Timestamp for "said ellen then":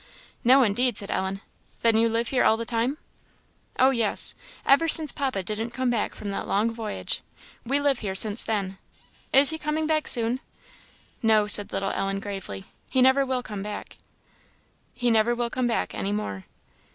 0.97-1.95